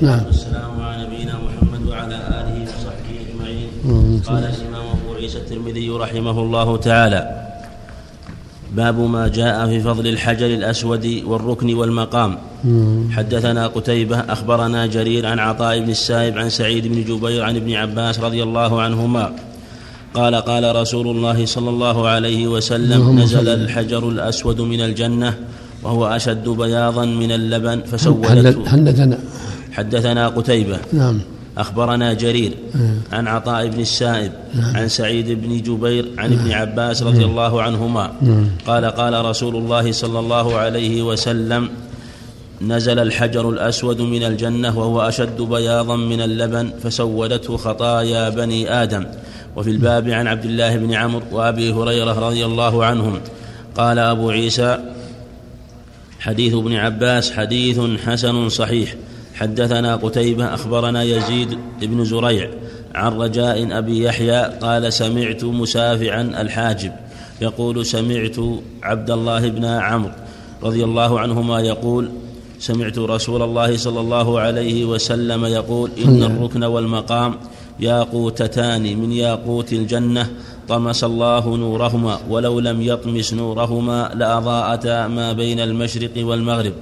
نعم. 0.00 0.20
والسلام 0.26 0.80
على 0.80 1.06
نبينا 1.06 1.34
محمد 1.40 1.88
وعلى 1.88 2.14
آله 2.14 2.56
وصحبه 2.68 3.16
أجمعين. 3.24 3.68
قال 4.28 4.44
الإمام 4.44 4.86
أبو 4.96 5.14
عيسى 5.14 5.38
الترمذي 5.38 5.90
رحمه 5.90 6.40
الله 6.40 6.76
تعالى 6.76 7.46
باب 8.76 8.98
ما 9.00 9.28
جاء 9.28 9.66
في 9.66 9.80
فضل 9.80 10.06
الحجر 10.06 10.46
الأسود 10.46 11.22
والركن 11.26 11.74
والمقام. 11.74 12.38
حدثنا 13.10 13.66
قتيبة 13.66 14.18
أخبرنا 14.20 14.86
جرير 14.86 15.26
عن 15.26 15.38
عطاء 15.38 15.80
بن 15.80 15.90
السائب 15.90 16.38
عن 16.38 16.48
سعيد 16.50 16.86
بن 16.86 17.04
جبير 17.04 17.42
عن 17.42 17.56
ابن 17.56 17.72
عباس 17.72 18.20
رضي 18.20 18.42
الله 18.42 18.82
عنهما. 18.82 19.32
قال 20.14 20.34
قال 20.34 20.76
رسول 20.76 21.06
الله 21.08 21.46
صلى 21.46 21.70
الله 21.70 22.08
عليه 22.08 22.46
وسلم 22.46 23.20
نزل 23.20 23.48
الحجر 23.48 24.08
الأسود 24.08 24.60
من 24.60 24.80
الجنة 24.80 25.34
وهو 25.82 26.06
أشد 26.06 26.48
بياضا 26.48 27.04
من 27.04 27.32
اللبن 27.32 27.80
فسولته 27.80 28.68
حدثنا 28.68 29.18
حدثنا 29.76 30.28
قتيبة. 30.28 30.78
نعم. 30.92 31.20
أخبرنا 31.58 32.12
جرير 32.12 32.52
عن 33.12 33.28
عطاء 33.28 33.68
بن 33.68 33.80
السائب 33.80 34.32
عن 34.74 34.88
سعيد 34.88 35.30
بن 35.30 35.62
جبير 35.62 36.08
عن 36.18 36.32
ابن 36.32 36.52
عباس 36.52 37.02
رضي 37.02 37.24
الله 37.24 37.62
عنهما. 37.62 38.12
قال 38.66 38.84
قال 38.84 39.24
رسول 39.24 39.56
الله 39.56 39.92
صلى 39.92 40.18
الله 40.18 40.56
عليه 40.56 41.02
وسلم 41.02 41.68
نزل 42.62 42.98
الحجر 42.98 43.50
الأسود 43.50 44.00
من 44.00 44.22
الجنة 44.22 44.78
وهو 44.78 45.00
أشد 45.00 45.42
بياضا 45.42 45.96
من 45.96 46.20
اللبن 46.20 46.70
فسودته 46.82 47.56
خطايا 47.56 48.28
بني 48.28 48.82
آدم. 48.82 49.06
وفي 49.56 49.70
الباب 49.70 50.08
عن 50.08 50.26
عبد 50.26 50.44
الله 50.44 50.76
بن 50.76 50.94
عمرو 50.94 51.22
وأبي 51.32 51.72
هريرة 51.72 52.28
رضي 52.28 52.44
الله 52.44 52.84
عنهم. 52.84 53.20
قال 53.76 53.98
أبو 53.98 54.30
عيسى 54.30 54.78
حديث 56.20 56.54
ابن 56.54 56.72
عباس 56.72 57.32
حديث 57.32 57.80
حسن 58.06 58.48
صحيح. 58.48 58.94
حدثنا 59.36 59.96
قتيبة 59.96 60.54
أخبرنا 60.54 61.02
يزيد 61.02 61.58
بن 61.80 62.04
زريع 62.04 62.50
عن 62.94 63.12
رجاء 63.12 63.78
أبي 63.78 64.04
يحيى 64.04 64.42
قال 64.42 64.92
سمعت 64.92 65.44
مسافعا 65.44 66.22
الحاجب 66.22 66.92
يقول 67.40 67.86
سمعت 67.86 68.36
عبد 68.82 69.10
الله 69.10 69.48
بن 69.48 69.64
عمرو 69.64 70.12
رضي 70.62 70.84
الله 70.84 71.20
عنهما 71.20 71.60
يقول 71.60 72.10
سمعت 72.58 72.98
رسول 72.98 73.42
الله 73.42 73.76
صلى 73.76 74.00
الله 74.00 74.40
عليه 74.40 74.84
وسلم 74.84 75.44
يقول 75.44 75.90
إن 76.04 76.22
الركن 76.22 76.64
والمقام 76.64 77.34
ياقوتتان 77.80 78.98
من 78.98 79.12
ياقوت 79.12 79.72
الجنة 79.72 80.26
طمس 80.68 81.04
الله 81.04 81.56
نورهما 81.56 82.18
ولو 82.30 82.60
لم 82.60 82.82
يطمس 82.82 83.34
نورهما 83.34 84.10
لأضاءتا 84.14 85.06
ما 85.08 85.32
بين 85.32 85.60
المشرق 85.60 86.10
والمغرب. 86.16 86.72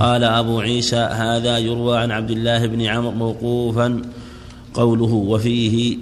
قال 0.00 0.24
أبو 0.24 0.60
عيسى 0.60 0.96
هذا 0.96 1.58
يروى 1.58 1.98
عن 1.98 2.10
عبد 2.10 2.30
الله 2.30 2.66
بن 2.66 2.82
عمرو 2.82 3.10
موقوفا 3.10 4.02
قوله 4.74 5.12
وفيه 5.12 5.96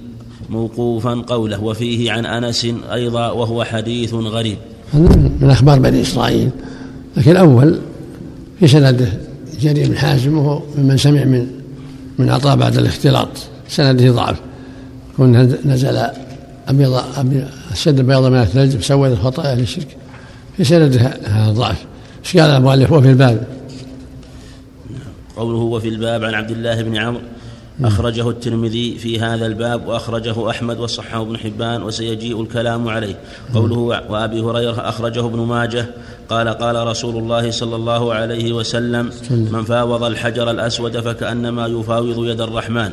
موقوفا 0.50 1.14
قوله 1.14 1.62
وفيه 1.62 2.12
عن 2.12 2.26
أنس 2.26 2.66
أيضا 2.92 3.30
وهو 3.30 3.64
حديث 3.64 4.14
غريب. 4.14 4.58
من 5.40 5.50
أخبار 5.50 5.78
بني 5.78 6.02
إسرائيل. 6.02 6.50
لكن 7.16 7.30
الأول 7.30 7.78
في 8.60 8.68
سنده 8.68 9.08
جرير 9.60 9.88
بن 9.88 9.96
حازم 9.96 10.38
وهو 10.38 10.62
ممن 10.78 10.96
سمع 10.96 11.24
من 11.24 11.46
من 12.18 12.30
عطاء 12.30 12.56
بعد 12.56 12.76
الاختلاط. 12.76 13.28
سنده 13.72 14.12
ضعف. 14.12 14.40
كون 15.16 15.36
نزل 15.64 16.06
أبيض 16.68 17.02
السد 17.70 17.98
البيض 17.98 18.24
من 18.24 18.38
الثلج 18.40 18.80
سود 18.80 19.10
الخطايا 19.10 19.52
أهل 19.52 19.60
الشرك. 19.60 19.96
في 20.56 20.64
سند 20.64 20.96
هذا 21.24 21.52
ضعف. 21.52 21.84
إيش 22.24 22.36
قال 22.36 22.50
المؤلف؟ 22.50 22.92
وفي 22.92 23.10
الباب. 23.10 23.46
قوله 25.36 25.58
وفي 25.58 25.88
الباب 25.88 26.24
عن 26.24 26.34
عبد 26.34 26.50
الله 26.50 26.82
بن 26.82 26.96
عمرو. 26.96 27.20
أخرجه 27.84 28.30
الترمذي 28.30 28.98
في 28.98 29.20
هذا 29.20 29.46
الباب 29.46 29.86
وأخرجه 29.86 30.50
أحمد 30.50 30.78
وصححه 30.78 31.22
ابن 31.22 31.36
حبان 31.36 31.82
وسيجيء 31.82 32.42
الكلام 32.42 32.88
عليه. 32.88 33.18
قوله 33.54 33.78
وأبي 34.08 34.40
هريرة 34.40 34.88
أخرجه 34.88 35.26
ابن 35.26 35.38
ماجه 35.38 35.86
قال 36.32 36.48
قال 36.48 36.86
رسول 36.86 37.16
الله 37.16 37.50
صلى 37.50 37.76
الله 37.76 38.14
عليه 38.14 38.52
وسلم 38.52 39.10
من 39.30 39.64
فاوض 39.64 40.02
الحجر 40.02 40.50
الأسود 40.50 41.00
فكأنما 41.00 41.66
يفاوض 41.66 42.26
يد 42.26 42.40
الرحمن. 42.40 42.92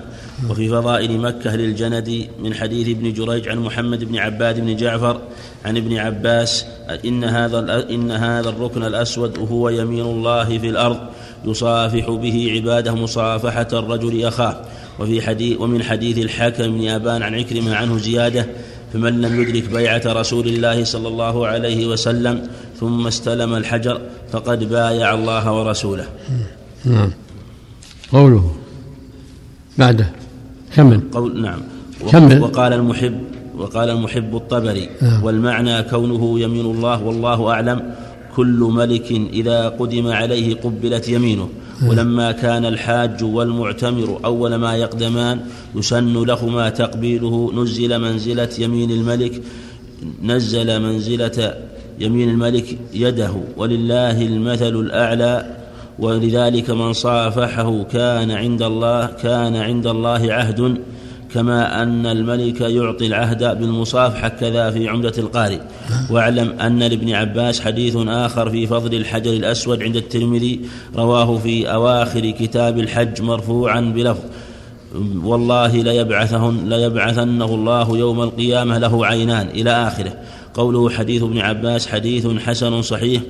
وفي 0.49 0.69
فضائل 0.69 1.17
مكة 1.17 1.55
للجند 1.55 2.27
من 2.39 2.53
حديث 2.53 2.87
ابن 2.89 3.13
جريج 3.13 3.47
عن 3.47 3.59
محمد 3.59 4.03
بن 4.03 4.17
عباد 4.17 4.59
بن 4.59 4.75
جعفر 4.75 5.21
عن 5.65 5.77
ابن 5.77 5.97
عباس 5.97 6.65
إن 7.05 7.23
هذا 7.23 7.87
إن 7.89 8.11
هذا 8.11 8.49
الركن 8.49 8.83
الأسود 8.83 9.37
هو 9.51 9.69
يمين 9.69 10.05
الله 10.05 10.57
في 10.57 10.69
الأرض 10.69 10.99
يصافح 11.45 12.09
به 12.09 12.51
عباده 12.55 12.95
مصافحة 12.95 13.67
الرجل 13.73 14.25
أخاه. 14.25 14.61
وفي 14.99 15.21
حديث 15.21 15.61
ومن 15.61 15.83
حديث 15.83 16.17
الحاكم 16.17 16.63
بن 16.63 16.87
أبان 16.87 17.23
عن 17.23 17.35
عكرمة 17.35 17.75
عنه 17.75 17.97
زيادة 17.97 18.45
فمن 18.93 19.21
لم 19.21 19.41
يدرك 19.41 19.69
بيعة 19.69 20.01
رسول 20.05 20.47
الله 20.47 20.83
صلى 20.83 21.07
الله 21.07 21.47
عليه 21.47 21.85
وسلم 21.85 22.47
ثم 22.79 23.07
استلم 23.07 23.55
الحجر 23.55 24.01
فقد 24.31 24.69
بايع 24.69 25.13
الله 25.13 25.53
ورسوله. 25.53 26.05
نعم. 26.85 27.11
قوله. 28.11 28.51
بعده. 29.77 30.11
كمل 30.75 31.01
قول 31.11 31.41
نعم. 31.41 31.59
كمل 32.11 32.41
وقال 32.41 32.73
المحب 32.73 33.21
وقال 33.57 33.89
المحب 33.89 34.35
الطبري. 34.35 34.89
نعم. 35.01 35.23
والمعنى 35.23 35.83
كونه 35.83 36.39
يمين 36.39 36.65
الله 36.65 37.03
والله 37.03 37.51
أعلم. 37.51 37.93
كل 38.35 38.59
ملك 38.73 39.11
إذا 39.11 39.69
قدم 39.69 40.07
عليه 40.07 40.55
قبلت 40.55 41.09
يمينه. 41.09 41.49
ولما 41.87 42.31
كان 42.31 42.65
الحاج 42.65 43.23
والمعتمر 43.23 44.19
أول 44.25 44.55
ما 44.55 44.75
يقدمان 44.75 45.39
يسن 45.75 46.23
لهما 46.23 46.69
تقبيله 46.69 47.51
نزل 47.55 47.99
منزلة 47.99 48.49
يمين 48.59 48.91
الملك 48.91 49.41
نزل 50.23 50.81
منزلة 50.81 51.53
يمين 51.99 52.29
الملك 52.29 52.77
يده 52.93 53.31
ولله 53.57 54.21
المثل 54.21 54.75
الأعلى 54.75 55.55
ولذلك 55.99 56.69
من 56.69 56.93
صافحه 56.93 57.83
كان 57.83 58.31
عند 58.31 58.61
الله 58.61 59.05
كان 59.05 59.55
عند 59.55 59.87
الله 59.87 60.33
عهد 60.33 60.77
كما 61.33 61.83
أن 61.83 62.05
الملك 62.05 62.61
يعطي 62.61 63.07
العهد 63.07 63.59
بالمصافحة 63.59 64.27
كذا 64.27 64.71
في 64.71 64.87
عمدة 64.87 65.13
القارئ. 65.17 65.59
واعلم 66.11 66.59
أن 66.59 66.79
لابن 66.79 67.13
عباس 67.13 67.61
حديث 67.61 67.97
آخر 68.07 68.49
في 68.49 68.67
فضل 68.67 68.93
الحجر 68.93 69.33
الأسود 69.33 69.83
عند 69.83 69.95
الترمذي 69.95 70.59
رواه 70.95 71.37
في 71.37 71.73
أواخر 71.73 72.29
كتاب 72.29 72.79
الحج 72.79 73.21
مرفوعا 73.21 73.81
بلفظ. 73.81 74.23
والله 75.23 75.75
ليبعثهن 75.75 76.69
ليبعثنه 76.69 77.45
الله 77.45 77.97
يوم 77.97 78.21
القيامة 78.21 78.77
له 78.77 79.05
عينان 79.05 79.47
إلى 79.47 79.71
آخره. 79.71 80.13
قوله 80.53 80.89
حديث 80.89 81.23
ابن 81.23 81.37
عباس 81.37 81.87
حديث 81.87 82.27
حسن 82.27 82.81
صحيح 82.81 83.21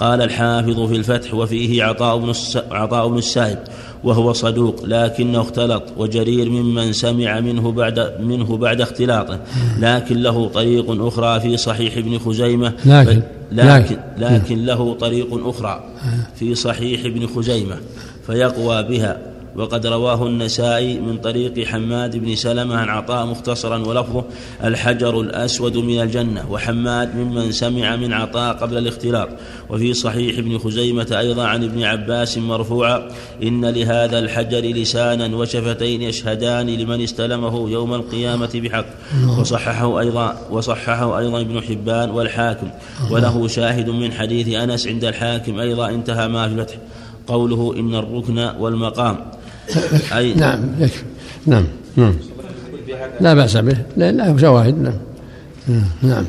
قال 0.00 0.22
الحافظ 0.22 0.80
في 0.88 0.96
الفتح 0.96 1.34
وفيه 1.34 1.84
عطاء 1.84 2.18
بن 2.18 2.32
عطاء 2.70 3.08
بن 3.08 3.18
السائب 3.18 3.58
وهو 4.04 4.32
صدوق 4.32 4.84
لكنه 4.84 5.40
اختلط 5.40 5.82
وجرير 5.96 6.50
ممن 6.50 6.92
سمع 6.92 7.40
منه 7.40 7.72
بعد 7.72 8.20
منه 8.20 8.56
بعد 8.56 8.80
اختلاطه 8.80 9.40
لكن 9.80 10.16
له 10.22 10.48
طريق 10.48 11.06
أخرى 11.06 11.40
في 11.40 11.56
صحيح 11.56 11.96
ابن 11.96 12.18
خزيمة 12.18 12.72
لكن 12.84 13.22
لكن, 13.52 13.96
لكن 14.18 14.64
له 14.64 14.94
طريق 14.94 15.48
أخرى 15.48 15.84
في 16.34 16.54
صحيح 16.54 17.04
ابن 17.04 17.26
خزيمة 17.26 17.76
فيقوى 18.26 18.82
بها. 18.82 19.18
وقد 19.56 19.86
رواه 19.86 20.26
النسائي 20.26 20.98
من 20.98 21.18
طريق 21.18 21.64
حماد 21.64 22.16
بن 22.16 22.34
سلمة 22.34 22.76
عن 22.76 22.88
عطاء 22.88 23.26
مختصرا 23.26 23.78
ولفظه 23.78 24.24
الحجر 24.64 25.20
الأسود 25.20 25.76
من 25.76 26.02
الجنة 26.02 26.52
وحماد 26.52 27.16
ممن 27.16 27.52
سمع 27.52 27.96
من 27.96 28.12
عطاء 28.12 28.56
قبل 28.56 28.78
الاختلاط. 28.78 29.28
وفي 29.70 29.94
صحيح 29.94 30.38
ابن 30.38 30.58
خزيمة 30.58 31.16
أيضا 31.18 31.44
عن 31.44 31.64
ابن 31.64 31.82
عباس 31.82 32.38
مرفوعا 32.38 33.08
إن 33.42 33.64
لهذا 33.64 34.18
الحجر 34.18 34.60
لسانا 34.60 35.36
وشفتين 35.36 36.02
يشهدان 36.02 36.66
لمن 36.66 37.00
استلمه 37.00 37.70
يوم 37.70 37.94
القيامة 37.94 38.50
بحق. 38.54 38.86
وصححه 39.40 40.00
أيضا 40.00 40.36
وصححه 40.50 41.18
أيضا 41.18 41.40
ابن 41.40 41.60
حبان 41.60 42.10
والحاكم. 42.10 42.68
وله 43.10 43.48
شاهد 43.48 43.88
من 43.90 44.12
حديث 44.12 44.48
أنس 44.48 44.86
عند 44.86 45.04
الحاكم 45.04 45.58
أيضا 45.58 45.88
انتهى 45.88 46.28
ما 46.28 46.48
في 46.48 46.54
الفتح 46.54 46.74
قوله 47.26 47.74
إن 47.76 47.94
الركن 47.94 48.38
والمقام. 48.58 49.37
أي 50.16 50.34
نعم 50.42 50.60
يكفي 50.78 51.02
نعم 51.46 51.64
نعم. 51.96 52.14
لا 53.20 53.34
بأس 53.34 53.56
به 53.56 53.76
لا 53.96 54.12
له 54.12 54.36
شواهد 54.36 54.78
نعم. 54.78 54.94
نعم. 56.02 56.24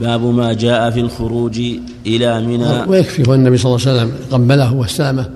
باب 0.00 0.24
ما 0.24 0.52
جاء 0.52 0.90
في 0.90 1.00
الخروج 1.00 1.60
إلى 2.06 2.40
منى. 2.40 2.82
ويكفي 2.86 3.30
والنبي 3.30 3.56
صلى 3.58 3.76
الله 3.76 3.88
عليه 3.88 3.98
وسلم 3.98 4.12
قبله 4.30 4.74
واستلمه 4.74 5.30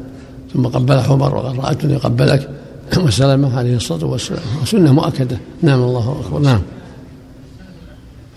ثم 0.54 0.66
قبل 0.66 0.98
عمر 0.98 1.34
وقال 1.36 1.58
رأيتني 1.58 1.96
قبلك. 1.96 2.50
وسلمه 3.04 3.58
عليه 3.58 3.76
الصلاة 3.76 4.04
والسلام. 4.04 4.40
سنة 4.64 4.92
مؤكدة. 4.92 5.38
نعم 5.62 5.82
الله 5.82 6.20
أكبر. 6.24 6.38
نعم. 6.38 6.62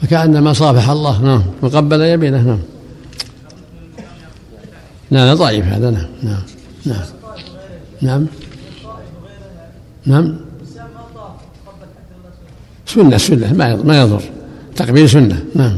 فكأنما 0.02 0.54
صافح 0.54 0.90
الله. 0.90 1.22
نعم. 1.22 1.44
وقبل 1.62 2.02
يمينه. 2.02 2.42
نعم. 2.42 2.60
نعم 5.12 5.36
ضعيف 5.36 5.66
هذا. 5.66 5.92
نعم 5.92 6.08
نعم 6.24 6.42
نعم. 6.86 7.06
نعم. 8.02 8.26
نعم. 10.10 10.36
سنة 12.86 13.18
سنة 13.18 13.54
ما 13.54 13.76
ما 13.76 14.02
يضر. 14.02 14.24
تقبيل 14.76 15.10
سنة 15.10 15.44
نعم. 15.56 15.78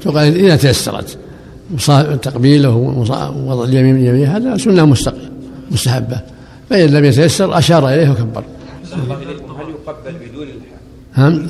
تقال 0.00 0.44
إذا 0.44 0.56
تيسرت. 0.56 1.18
تقبيله 2.22 2.74
ووضع 2.74 3.64
اليمين 3.64 3.96
اليمين 3.96 4.26
هذا 4.26 4.56
سنة 4.56 4.84
مستحبة. 5.70 6.20
فإن 6.70 6.88
لم 6.88 7.04
يتيسر 7.04 7.58
أشار 7.58 7.88
إليه 7.88 8.10
وكبر. 8.10 8.44
هل 8.92 9.00
يقبل 9.70 10.28
بدون 10.30 10.46
نعم. 11.16 11.46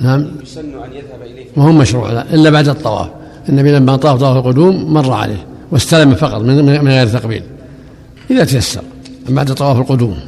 نعم. 0.00 0.26
يسن 0.42 0.60
أن 0.60 0.92
يذهب 0.92 1.22
إليه. 1.22 1.46
ما 1.56 1.64
هو 1.64 1.72
مشروع 1.72 2.12
لا 2.12 2.34
إلا 2.34 2.50
بعد 2.50 2.68
الطواف. 2.68 3.08
النبي 3.48 3.72
لما 3.72 3.96
طاف 3.96 4.20
طواف 4.20 4.36
القدوم 4.36 4.94
مر 4.94 5.12
عليه. 5.12 5.46
واستلم 5.70 6.14
فقط 6.14 6.40
من 6.42 6.88
غير 6.88 7.08
تقبيل. 7.08 7.42
إذا 8.30 8.44
تيسر 8.44 8.82
بعد 9.28 9.54
طواف 9.54 9.76
القدوم. 9.78 10.18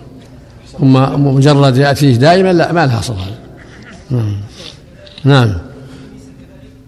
أما 0.82 1.16
مجرد 1.16 1.76
يأتيه 1.76 2.16
دائما 2.16 2.52
لا 2.52 2.72
ما 2.72 2.86
لها 2.86 3.00
صلاة 3.00 3.26
نعم. 5.24 5.52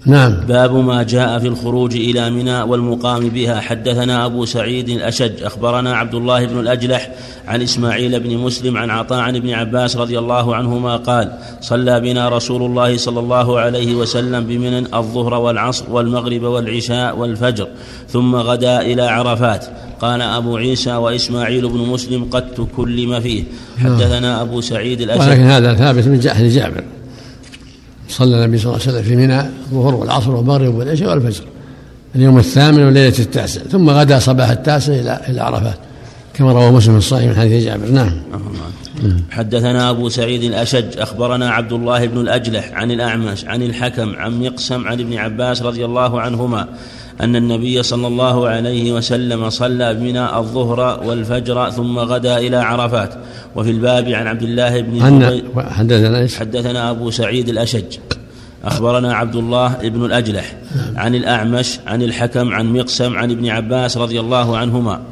نعم. 0.07 0.33
نعم 0.33 0.47
باب 0.47 0.75
ما 0.75 1.03
جاء 1.03 1.39
في 1.39 1.47
الخروج 1.47 1.97
إلى 1.97 2.31
منى 2.31 2.63
والمقام 2.63 3.29
بها. 3.29 3.61
حدثنا 3.61 4.27
أبو 4.27 4.45
سعيد 4.45 4.89
الأشج. 4.89 5.43
أخبرنا 5.43 5.97
عبد 5.97 6.15
الله 6.15 6.47
بن 6.47 6.61
الأجلح 6.61 7.11
عن 7.49 7.63
إسماعيل 7.63 8.21
بن 8.21 8.39
مسلم 8.39 8.77
عن 8.77 8.91
عطاء 8.91 9.19
عن 9.19 9.37
ابن 9.37 9.51
عباس 9.51 9.97
رضي 9.97 10.19
الله 10.19 10.57
عنهما 10.57 10.97
قال 10.97 11.33
صلى 11.61 12.01
بنا 12.01 12.29
رسول 12.29 12.63
الله 12.63 12.97
صلى 12.97 13.21
الله 13.21 13.61
عليه 13.61 13.95
وسلم 13.95 14.45
بمنى 14.45 14.79
الظهر 14.79 15.35
والعصر 15.35 15.85
والمغرب 15.91 16.43
والعشاء 16.43 17.19
والفجر 17.19 17.69
ثم 18.09 18.35
غدا 18.35 18.81
إلى 18.81 19.03
عرفات. 19.03 19.67
قال 20.01 20.23
أبو 20.23 20.57
عيسى 20.57 20.93
وإسماعيل 20.93 21.69
بن 21.69 21.79
مسلم 21.79 22.25
قد 22.25 22.51
تكلم 22.55 23.21
فيه. 23.21 23.45
حدثنا 23.79 24.43
أبو 24.43 24.61
سعيد 24.61 25.01
الأشج. 25.01 25.29
ولكن 25.29 25.43
هذا 25.43 25.75
ثابت 25.75 26.09
من 26.09 26.21
جحد 26.21 26.45
جابر. 26.45 26.85
صلى 28.13 28.45
النبي 28.45 28.59
صلى 28.59 28.67
الله 28.67 28.83
عليه 28.83 28.93
وسلم 28.93 29.03
في 29.03 29.17
منى 29.17 29.41
الظهر 29.41 29.95
والعصر 29.95 30.31
والمغرب 30.31 30.75
والعشاء 30.75 31.11
والفجر. 31.11 31.45
اليوم 32.15 32.39
الثامن 32.39 32.83
وليلة 32.83 33.19
التاسع 33.19 33.61
ثم 33.61 33.91
غدا 33.91 34.19
صباح 34.19 34.51
التاسع 34.51 34.93
إلى 34.93 35.21
إلى 35.29 35.41
عرفات. 35.41 35.79
كما 36.35 36.53
روى 36.53 36.71
مسلم 36.71 36.97
الصحيح 36.97 37.29
من 37.29 37.37
حديث 37.37 37.65
جابر. 37.65 37.87
نعم. 37.87 38.13
حدثنا 39.31 39.91
أبو 39.91 40.09
سعيد 40.09 40.43
الأشج 40.43 40.99
أخبرنا 40.99 41.51
عبد 41.51 41.73
الله 41.73 42.07
بن 42.07 42.21
الأجلح 42.21 42.73
عن 42.73 42.91
الأعمش 42.91 43.45
عن 43.45 43.63
الحكم 43.63 44.17
عن 44.17 44.41
مقسم 44.41 44.87
عن 44.87 45.01
ابن 45.01 45.17
عباس 45.17 45.63
رضي 45.63 45.85
الله 45.85 46.21
عنهما 46.21 46.69
أن 47.21 47.37
النبي 47.37 47.83
صلى 47.83 48.07
الله 48.07 48.49
عليه 48.49 48.93
وسلم 48.93 49.51
صلى 49.51 49.95
بنا 49.95 50.39
الظهر 50.39 51.05
والفجر 51.07 51.71
ثم 51.71 51.99
غدا 51.99 52.39
إلى 52.39 52.57
عرفات. 52.57 53.15
وفي 53.57 53.71
الباب 53.71 54.09
عن 54.09 54.27
عبد 54.27 54.43
الله 54.43 54.81
بن 54.81 55.03
حدثنا 55.59 56.29
حدثنا 56.39 56.91
أبو 56.91 57.11
سعيد 57.11 57.49
الأشج. 57.49 57.99
أخبرنا 58.65 59.15
عبد 59.15 59.37
الله 59.37 59.69
بن 59.83 60.05
الأجلح 60.05 60.57
عن 60.97 61.15
الأعمش 61.15 61.79
عن 61.87 62.03
الحكم 62.03 62.53
عن 62.53 62.73
مقسم 62.73 63.17
عن 63.17 63.31
ابن 63.31 63.49
عباس 63.49 63.97
رضي 63.97 64.21
الله 64.21 64.57
عنهما 64.57 65.03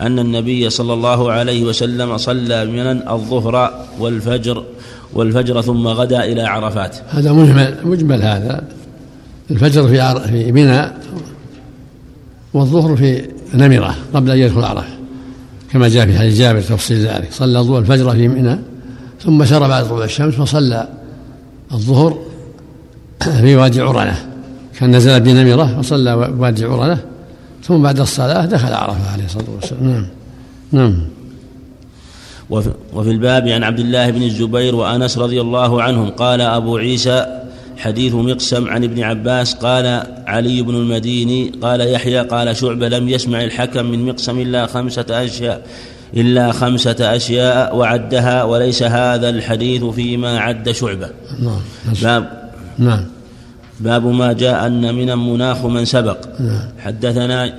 أن 0.00 0.18
النبي 0.18 0.70
صلى 0.70 0.92
الله 0.92 1.32
عليه 1.32 1.64
وسلم 1.64 2.16
صلى 2.16 2.64
من 2.64 3.08
الظهر 3.08 3.84
والفجر 3.98 4.64
والفجر 5.12 5.62
ثم 5.62 5.86
غدا 5.86 6.24
إلى 6.24 6.42
عرفات. 6.42 6.96
هذا 7.08 7.32
مجمل 7.32 7.74
مجمل 7.84 8.22
هذا. 8.22 8.62
الفجر 9.50 9.88
في 9.88 10.20
في 10.28 10.52
منى 10.52 10.92
والظهر 12.54 12.96
في 12.96 13.22
نمرة 13.54 13.94
قبل 14.14 14.30
أن 14.30 14.38
يدخل 14.38 14.64
عرفة 14.64 14.98
كما 15.72 15.88
جاء 15.88 16.06
في 16.06 16.18
حديث 16.18 16.38
جابر 16.38 16.60
تفصيل 16.60 17.06
ذلك. 17.06 17.28
صلى 17.32 17.58
الظهر 17.58 17.78
الفجر 17.78 18.10
في 18.10 18.28
منى 18.28 18.58
ثم 19.20 19.44
سر 19.44 19.68
بعد 19.68 19.88
طلوع 19.88 20.04
الشمس 20.04 20.34
فصلى 20.34 20.88
الظهر 21.72 22.18
في 23.20 23.56
وادي 23.56 23.80
عرنة 23.80 24.16
كان 24.78 24.96
نزل 24.96 25.20
بنمرة 25.20 25.78
وصلى 25.78 26.12
وادي 26.14 26.64
عرنة 26.64 26.98
ثم 27.64 27.82
بعد 27.82 28.00
الصلاة 28.00 28.44
دخل 28.44 28.72
عرفة 28.72 29.12
عليه 29.12 29.24
الصلاة 29.24 29.44
والسلام. 29.54 29.84
نعم. 29.84 30.06
نعم. 30.72 31.04
وفي 32.92 33.10
الباب 33.10 33.48
عن 33.48 33.62
عبد 33.62 33.78
الله 33.78 34.10
بن 34.10 34.22
الزبير 34.22 34.74
وأنس 34.74 35.18
رضي 35.18 35.40
الله 35.40 35.82
عنهم 35.82 36.10
قال 36.10 36.40
أبو 36.40 36.76
عيسى 36.76 37.47
حديث 37.78 38.14
مقسم 38.14 38.68
عن 38.68 38.84
ابن 38.84 39.02
عباس 39.02 39.54
قال 39.54 40.02
علي 40.26 40.62
بن 40.62 40.74
المديني 40.74 41.52
قال 41.62 41.80
يحيى 41.80 42.18
قال 42.18 42.56
شعبة 42.56 42.88
لم 42.88 43.08
يسمع 43.08 43.44
الحكم 43.44 43.86
من 43.86 44.06
مقسم 44.06 44.40
إلا 44.40 44.66
خمسة 44.66 45.06
أشياء 45.10 45.66
إلا 46.16 46.52
خمسة 46.52 47.16
أشياء 47.16 47.76
وعدها 47.76 48.44
وليس 48.44 48.82
هذا 48.82 49.28
الحديث 49.28 49.84
فيما 49.84 50.38
عد 50.38 50.70
شعبة. 50.70 51.10
نعم 51.38 51.60
باب 52.02 52.50
نعم. 52.78 53.04
باب 53.80 54.06
ما 54.06 54.32
جاء 54.32 54.66
أن 54.66 54.94
من 54.94 55.18
مناخ 55.18 55.64
من 55.64 55.84
سبق. 55.84 56.18
نعم. 56.40 56.68
حدثنا 56.78 57.54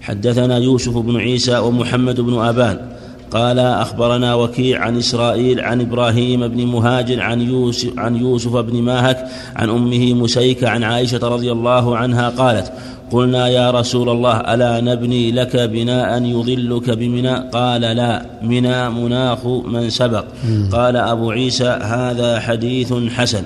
حدثنا 0.00 0.58
يوسف 0.58 0.98
بن 0.98 1.16
عيسى 1.16 1.58
ومحمد 1.58 2.20
بن 2.20 2.38
أبان. 2.38 2.95
قال 3.30 3.58
أخبرنا 3.58 4.34
وكيع 4.34 4.80
عن 4.80 4.96
إسرائيل 4.96 5.60
عن 5.60 5.80
إبراهيم 5.80 6.48
بن 6.48 6.66
مهاجر 6.66 7.20
عن 7.20 7.40
يوسف, 7.40 7.98
عن 7.98 8.16
يوسف 8.16 8.56
بن 8.56 8.82
ماهك 8.82 9.26
عن 9.56 9.70
أمه 9.70 10.14
مسيكة 10.14 10.68
عن 10.68 10.82
عائشة 10.82 11.28
رضي 11.28 11.52
الله 11.52 11.96
عنها 11.96 12.28
قالت 12.28 12.72
قلنا 13.10 13.48
يا 13.48 13.70
رسول 13.70 14.08
الله 14.08 14.36
ألا 14.54 14.80
نبني 14.80 15.32
لك 15.32 15.56
بناء 15.56 16.22
يظلك 16.22 16.90
بمنى؟ 16.90 17.50
قال 17.50 17.80
لا 17.80 18.26
منى 18.42 18.90
مناخ 18.90 19.46
من 19.46 19.90
سبق. 19.90 20.24
قال 20.72 20.96
أبو 20.96 21.30
عيسى 21.30 21.78
هذا 21.82 22.40
حديث 22.40 22.92
حسن. 22.92 23.42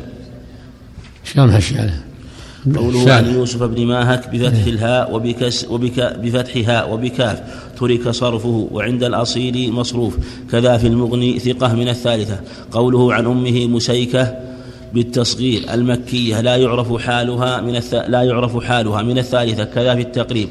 شلون 1.24 1.50
هالشيء؟ 1.50 1.90
قوله 2.76 3.12
عن 3.12 3.34
يوسف 3.34 3.62
بن 3.62 3.86
ماهك 3.86 4.28
بفتح 4.28 4.66
الهاء 4.66 5.14
وبكس 5.14 5.64
وبك 5.64 6.16
بفتحها 6.22 6.84
وبكاف 6.84 7.42
ترك 7.78 8.08
صرفه 8.08 8.68
وعند 8.72 9.04
الأصيل 9.04 9.72
مصروف 9.72 10.18
كذا 10.50 10.76
في 10.76 10.86
المغني 10.86 11.38
ثقة 11.38 11.74
من 11.74 11.88
الثالثة. 11.88 12.40
قوله 12.72 13.14
عن 13.14 13.26
أمه 13.26 13.66
مسيكة 13.66 14.38
بالتصغير 14.94 15.74
المكية 15.74 16.40
لا 16.40 16.56
يعرف 16.56 17.02
حالها 17.02 17.60
من 17.60 17.76
الث... 17.76 17.94
لا 17.94 18.22
يعرف 18.22 18.64
حالها 18.64 19.02
من 19.02 19.18
الثالثة 19.18 19.64
كذا 19.64 19.94
في 19.94 20.00
التقريب. 20.00 20.48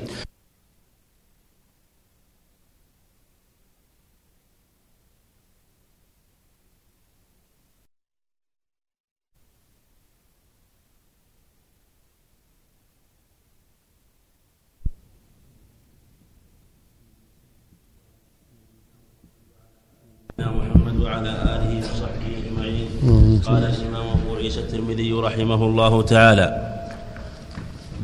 قال 23.46 23.64
الإمام 23.64 24.08
أبو 24.18 24.36
عيسى 24.36 24.60
الترمذي 24.60 25.14
رحمه 25.14 25.66
الله 25.66 26.02
تعالى 26.02 26.48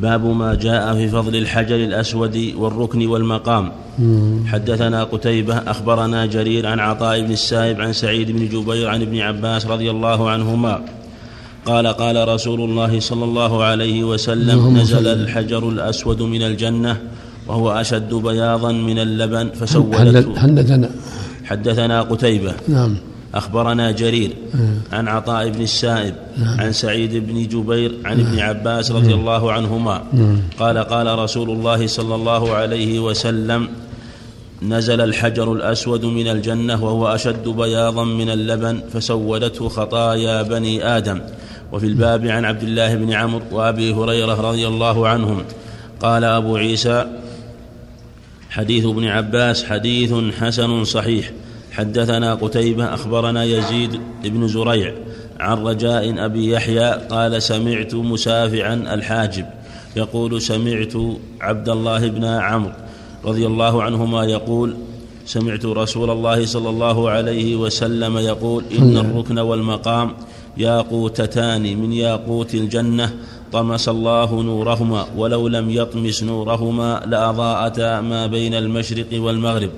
باب 0.02 0.26
ما 0.26 0.56
جاء 0.56 0.94
في 0.94 1.08
فضل 1.08 1.36
الحجر 1.36 1.76
الأسود 1.76 2.54
والركن 2.58 3.08
والمقام. 3.08 3.72
حدثنا 4.46 5.04
قتيبة 5.04 5.58
أخبرنا 5.58 6.26
جرير 6.26 6.68
عن 6.68 6.80
عطاء 6.80 7.22
بن 7.22 7.32
السائب 7.32 7.82
عن 7.82 7.94
سعيد 7.94 8.32
بن 8.32 8.50
جبير 8.50 8.88
عن 8.88 9.02
ابن 9.02 9.20
عباس 9.20 9.66
رضي 9.66 9.92
الله 9.92 10.30
عنهما. 10.30 10.82
قال 11.66 11.88
قال 11.88 12.28
رسول 12.28 12.62
الله 12.62 13.00
صلى 13.00 13.24
الله 13.24 13.64
عليه 13.64 14.04
وسلم 14.04 14.78
نزل 14.78 15.08
الحجر 15.08 15.70
الأسود 15.70 16.22
من 16.22 16.42
الجنة 16.42 16.98
وهو 17.48 17.72
أشد 17.72 18.14
بياضا 18.14 18.72
من 18.72 19.00
اللبن 19.00 19.50
فسولته 19.50 20.40
حدثنا 20.40 20.90
حدثنا 21.46 22.02
قتيبة. 22.02 22.54
نعم. 22.68 22.98
أخبرنا 23.36 23.92
جرير 23.92 24.32
عن 24.94 25.08
عطاء 25.08 25.50
بن 25.50 25.62
السائب 25.62 26.16
عن 26.60 26.72
سعيد 26.72 27.28
بن 27.28 27.48
جبير 27.48 27.92
عن 28.06 28.20
ابن 28.20 28.40
عباس 28.40 28.92
رضي 28.92 29.14
الله 29.14 29.52
عنهما. 29.52 30.04
قال 30.60 30.78
قال 30.78 31.20
رسول 31.20 31.50
الله 31.50 31.88
صلى 31.88 32.16
الله 32.16 32.54
عليه 32.54 33.00
وسلم 33.00 33.68
نزل 34.62 35.02
الحجر 35.02 35.54
الأسود 35.54 36.06
من 36.06 36.28
الجنة 36.28 36.84
وهو 36.84 37.08
أشد 37.08 37.48
بياضا 37.48 38.04
من 38.04 38.30
اللبن 38.30 38.80
فسودته 38.94 39.70
خطايا 39.70 40.42
بني 40.42 40.98
آدم. 40.98 41.22
وفي 41.72 41.86
الباب 41.86 42.26
عن 42.26 42.46
عبد 42.46 42.64
الله 42.64 42.96
بن 42.96 43.14
عمرو 43.14 43.42
وأبي 43.52 43.94
هريرة 43.94 44.42
رضي 44.42 44.68
الله 44.68 45.08
عنهم. 45.08 45.44
قال 46.00 46.24
أبو 46.24 46.58
عيسى 46.58 47.06
حديث 48.56 48.86
ابن 48.86 49.08
عباس 49.08 49.64
حديث 49.64 50.14
حسن 50.40 50.84
صحيح. 50.84 51.32
حدثنا 51.72 52.34
قتيبة 52.34 52.94
أخبرنا 52.94 53.44
يزيد 53.44 54.00
بن 54.24 54.48
زريع 54.48 54.94
عن 55.40 55.58
رجاء 55.58 56.26
أبي 56.26 56.52
يحيى 56.52 56.92
قال 56.92 57.42
سمعت 57.42 57.96
مسافعا 57.96 58.74
الحاجب 58.74 59.46
يقول 59.96 60.42
سمعت 60.42 60.94
عبد 61.42 61.70
الله 61.70 62.08
بن 62.08 62.26
عمرو 62.26 62.72
رضي 63.26 63.46
الله 63.46 63.84
عنهما 63.84 64.26
يقول 64.26 64.76
سمعت 65.26 65.66
رسول 65.66 66.10
الله 66.10 66.46
صلى 66.46 66.70
الله 66.70 67.10
عليه 67.10 67.56
وسلم 67.56 68.18
يقول 68.18 68.64
إن 68.80 68.98
الركن 68.98 69.40
والمقام 69.40 70.12
ياقوتتان 70.58 71.62
من 71.62 71.94
ياقوت 71.94 72.56
الجنة 72.56 73.14
طمس 73.56 73.90
الله 73.90 74.30
نورهما 74.44 75.02
ولو 75.18 75.48
لم 75.48 75.70
يطمس 75.70 76.24
نورهما 76.24 76.90
لأضاءتا 77.08 78.02
ما 78.02 78.28
بين 78.28 78.54
المشرق 78.54 79.12
والمغرب. 79.14 79.70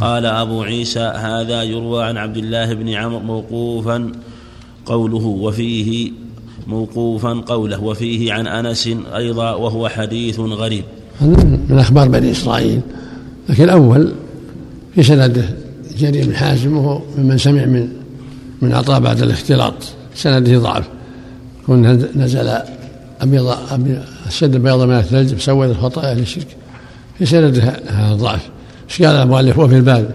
قال 0.00 0.26
أبو 0.26 0.62
عيسى 0.62 1.00
هذا 1.00 1.62
يروى 1.62 2.04
عن 2.04 2.16
عبد 2.16 2.36
الله 2.36 2.74
بن 2.74 2.88
عمرو 2.88 3.20
موقوفا 3.20 4.12
قوله 4.86 5.26
وفيه 5.26 6.12
موقوفا 6.66 7.32
قوله 7.32 7.82
وفيه 7.82 8.32
عن 8.32 8.46
أنس 8.46 8.90
أيضا 9.16 9.54
وهو 9.54 9.88
حديث 9.88 10.40
غريب. 10.40 10.84
من 11.70 11.78
أخبار 11.78 12.08
بني 12.08 12.30
إسرائيل. 12.30 12.80
لكن 13.48 13.64
الأول 13.64 14.12
في 14.94 15.02
سنده 15.02 15.44
جرير 15.98 16.26
بن 16.26 16.36
حازم 16.36 16.76
وهو 16.76 17.02
ممن 17.18 17.38
سمع 17.38 17.64
من 17.64 17.88
من 18.62 18.72
عطاء 18.72 19.00
بعد 19.00 19.22
الاختلاط. 19.22 19.74
سنده 20.14 20.58
ضعف. 20.58 20.84
كون 21.66 21.86
نزل 22.16 22.48
أبيض 23.20 23.56
السد 24.26 24.54
البيض 24.54 24.80
من 24.80 24.98
الثلج 24.98 25.34
بسوى 25.34 25.66
الخطايا 25.66 26.10
أهل 26.10 26.18
الشرك. 26.18 26.56
في 27.18 27.36
هذا 27.88 28.14
ضعف 28.14 28.48
إيش 28.90 29.02
قال 29.02 29.16
المؤلف؟ 29.16 29.58
وفي 29.58 29.76
الباب. 29.76 30.14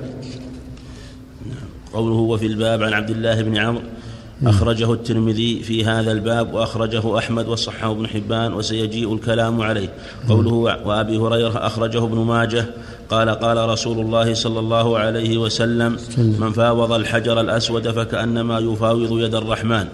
قوله 1.94 2.16
وفي 2.16 2.46
الباب 2.46 2.84
عن 2.84 2.94
عبد 2.94 3.10
الله 3.10 3.42
بن 3.42 3.58
عمرو 3.58 3.82
أخرجه 4.46 4.94
الترمذي 4.94 5.64
في 5.64 5.86
هذا 5.86 6.12
الباب 6.12 6.54
وأخرجه 6.54 7.18
أحمد 7.18 7.48
وصححه 7.48 7.92
ابن 7.92 8.08
حبان 8.08 8.54
وسيجيء 8.54 9.14
الكلام 9.14 9.62
عليه. 9.62 9.90
قوله 10.30 10.54
وأبي 10.86 11.18
هريرة 11.18 11.66
أخرجه 11.66 12.04
ابن 12.04 12.18
ماجه 12.18 12.66
قال 13.10 13.30
قال 13.30 13.70
رسول 13.70 14.00
الله 14.00 14.34
صلى 14.34 14.60
الله 14.60 14.98
عليه 14.98 15.38
وسلم 15.38 15.98
من 16.18 16.52
فاوض 16.52 16.92
الحجر 16.92 17.42
الأسود 17.42 17.92
فكأنما 17.92 18.60
يفاوض 18.60 19.20
يد 19.20 19.36
الرحمن. 19.36 19.86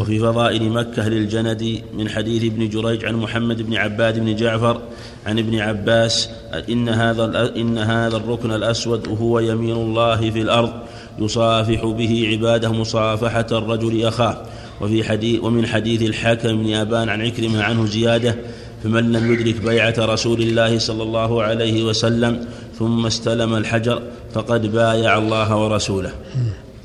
وفي 0.00 0.18
فضائل 0.18 0.70
مكة 0.70 1.08
للجندي 1.08 1.84
من 1.94 2.08
حديث 2.08 2.44
ابن 2.44 2.68
جريج 2.68 3.04
عن 3.04 3.14
محمد 3.14 3.62
بن 3.62 3.74
عباد 3.74 4.18
بن 4.18 4.36
جعفر 4.36 4.80
عن 5.26 5.38
ابن 5.38 5.58
عباس 5.58 6.28
إن 6.68 6.88
هذا 6.88 7.52
إن 7.56 7.78
هذا 7.78 8.16
الركن 8.16 8.52
الأسود 8.52 9.08
هو 9.20 9.38
يمين 9.38 9.76
الله 9.76 10.30
في 10.30 10.42
الأرض. 10.42 10.72
يصافح 11.18 11.84
به 11.84 12.28
عباده 12.30 12.72
مصافحة 12.72 13.46
الرجل 13.52 14.06
أخاه. 14.06 14.36
وفي 14.80 15.04
حديث 15.04 15.44
ومن 15.44 15.66
حديث 15.66 16.02
الحاكم 16.02 16.62
بن 16.62 16.74
أبان 16.74 17.08
عن 17.08 17.22
عكرمة 17.22 17.62
عنه 17.62 17.86
زيادة 17.86 18.36
فمن 18.84 19.12
لم 19.12 19.32
يدرك 19.32 19.60
بيعة 19.60 19.94
رسول 19.98 20.42
الله 20.42 20.78
صلى 20.78 21.02
الله 21.02 21.42
عليه 21.42 21.84
وسلم 21.84 22.46
ثم 22.78 23.06
استلم 23.06 23.54
الحجر 23.54 24.02
فقد 24.34 24.72
بايع 24.72 25.18
الله 25.18 25.56
ورسوله. 25.56 26.12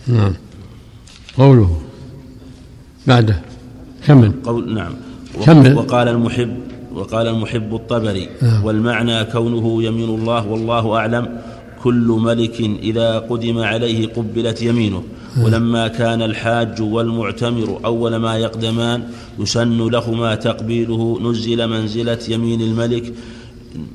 نعم. 0.08 0.34
قوله. 1.38 1.82
بعده. 3.08 3.42
كمل. 4.08 4.32
قول 4.44 4.74
نعم. 4.74 4.94
كمل. 5.46 5.74
وقال 5.74 6.08
المحب 6.08 6.58
وقال 6.94 7.28
المحب 7.28 7.76
الطبري 7.76 8.30
نعم. 8.42 8.66
والمعنى 8.66 9.26
كونه 9.26 9.84
يمين 9.84 10.10
الله 10.10 10.48
والله 10.48 10.96
أعلم 10.96 11.38
كل 11.88 12.08
ملك 12.30 12.58
إذا 12.84 13.20
قدم 13.20 13.58
عليه 13.60 14.08
قبلت 14.08 14.62
يمينه. 14.62 15.04
ولما 15.44 15.88
كان 15.88 16.22
الحاج 16.22 16.82
والمعتمر 16.82 17.80
أول 17.86 18.16
ما 18.16 18.38
يقدمان 18.38 19.04
يسن 19.40 19.88
لهما 19.88 20.36
تقبيله 20.36 21.20
نزل 21.22 21.68
منزلة 21.68 22.20
يمين 22.30 22.62
الملك 22.62 23.14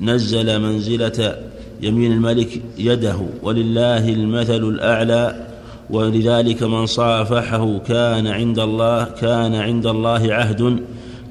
نزل 0.00 0.60
منزلة 0.60 1.36
يمين 1.82 2.12
الملك 2.12 2.62
يده. 2.78 3.20
ولله 3.42 4.08
المثل 4.08 4.64
الأعلى 4.68 5.46
ولذلك 5.90 6.62
من 6.62 6.86
صافحه 6.86 7.78
كان 7.78 8.26
عند 8.26 8.58
الله 8.58 9.04
كان 9.04 9.54
عند 9.54 9.86
الله 9.86 10.22
عهد. 10.34 10.80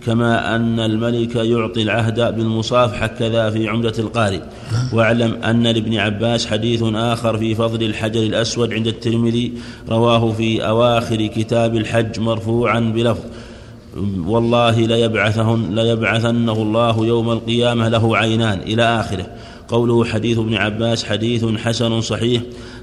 كما 0.05 0.55
أن 0.55 0.79
الملك 0.79 1.35
يعطي 1.35 1.81
العهد 1.81 2.35
بالمصافحة 2.35 3.07
كذا 3.07 3.49
في 3.49 3.67
عمدة 3.67 3.93
القارئ. 3.99 4.39
واعلم 4.93 5.33
أن 5.43 5.67
لابن 5.67 5.97
عباس 5.97 6.47
حديث 6.47 6.83
آخر 6.83 7.37
في 7.37 7.55
فضل 7.55 7.83
الحجر 7.83 8.23
الأسود 8.23 8.73
عند 8.73 8.87
الترمذي 8.87 9.53
رواه 9.89 10.31
في 10.31 10.67
أواخر 10.67 11.25
كتاب 11.25 11.75
الحج 11.75 12.19
مرفوعا 12.19 12.79
بلفظ. 12.79 13.23
والله 14.25 14.79
ليبعثهن 14.79 15.75
ليبعثنه 15.75 16.53
الله 16.53 17.05
يوم 17.05 17.31
القيامة 17.31 17.89
له 17.89 18.17
عينان 18.17 18.59
إلى 18.59 18.83
آخره. 18.83 19.27
قوله 19.67 20.05
حديث 20.05 20.37
ابن 20.37 20.55
عباس 20.55 21.05
حديث 21.05 21.45
حسن 21.45 22.01
صحيح. 22.01 22.41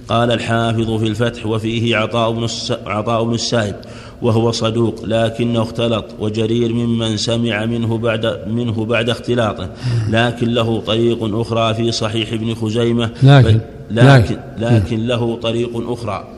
قال 0.08 0.32
الحافظ 0.32 0.90
في 0.90 1.06
الفتح 1.06 1.46
وفيه 1.46 1.96
عطاء 1.96 2.32
بن 2.32 2.46
عطاء 2.86 3.24
بن 3.24 3.34
السائب. 3.34 3.74
وهو 4.22 4.50
صدوق 4.50 5.04
لكنه 5.04 5.62
اختلط 5.62 6.04
وجرير 6.20 6.72
ممن 6.72 7.16
سمع 7.16 7.66
منه 7.66 7.98
بعد 7.98 8.38
منه 8.48 8.84
بعد 8.84 9.10
اختلاطه. 9.10 9.70
لكن 10.10 10.48
له 10.48 10.80
طريق 10.80 11.18
أخرى 11.40 11.74
في 11.74 11.92
صحيح 11.92 12.32
ابن 12.32 12.54
خزيمة. 12.54 13.10
لكن 13.22 13.60
لكن, 13.90 14.36
لكن 14.58 15.06
له 15.06 15.36
طريق 15.36 15.70
أخرى 15.92 16.28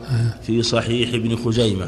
في 0.43 0.63
صحيح 0.63 1.15
ابن 1.15 1.37
خزيمة. 1.37 1.87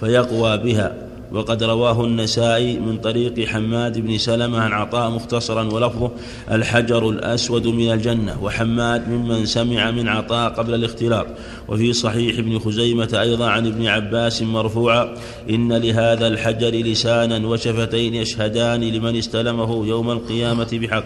فيقوى 0.00 0.58
بها. 0.58 0.92
وقد 1.32 1.62
رواه 1.62 2.04
النسائي 2.04 2.78
من 2.78 2.98
طريق 2.98 3.48
حماد 3.48 3.98
بن 3.98 4.18
سلمة 4.18 4.58
عن 4.58 4.72
عطاء 4.72 5.10
مختصرا 5.10 5.62
ولفظه 5.62 6.10
الحجر 6.50 7.08
الأسود 7.08 7.66
من 7.66 7.92
الجنة. 7.92 8.42
وحماد 8.42 9.08
ممن 9.08 9.46
سمع 9.46 9.90
من 9.90 10.08
عطاء 10.08 10.50
قبل 10.50 10.74
الاختلاط. 10.74 11.26
وفي 11.68 11.92
صحيح 11.92 12.38
ابن 12.38 12.58
خزيمة 12.58 13.08
أيضا 13.20 13.48
عن 13.48 13.66
ابن 13.66 13.86
عباس 13.86 14.42
مرفوعا 14.42 15.14
إن 15.50 15.72
لهذا 15.72 16.26
الحجر 16.26 16.70
لسانا 16.70 17.48
وشفتين 17.48 18.14
يشهدان 18.14 18.80
لمن 18.80 19.16
استلمه 19.16 19.86
يوم 19.86 20.10
القيامة 20.10 20.68
بحق. 20.72 21.04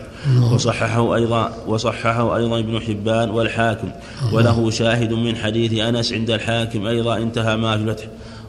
وصححه 0.53 1.15
أيضا 1.15 1.53
وصححه 1.67 2.37
أيضا 2.37 2.59
ابن 2.59 2.81
حبان 2.81 3.31
والحاكم. 3.31 3.89
وله 4.33 4.71
شاهد 4.71 5.13
من 5.13 5.37
حديث 5.37 5.81
أنس 5.81 6.13
عند 6.13 6.31
الحاكم 6.31 6.87
أيضا 6.87 7.17
انتهى 7.17 7.57
ما 7.57 7.77
في 7.77 7.83
الفتح 7.83 8.05